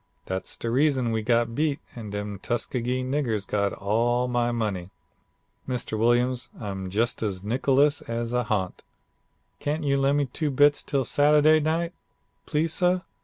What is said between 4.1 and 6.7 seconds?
my money. Mr. Williams,